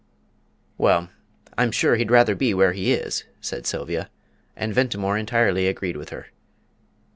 "Well, 0.79 1.09
I'm 1.59 1.71
sure 1.71 1.95
he'd 1.95 2.09
rather 2.09 2.33
be 2.33 2.55
where 2.55 2.73
he 2.73 2.91
is," 2.91 3.25
said 3.39 3.67
Sylvia, 3.67 4.09
and 4.55 4.73
Ventimore 4.73 5.15
entirely 5.15 5.67
agreed 5.67 5.95
with 5.95 6.09
her. 6.09 6.29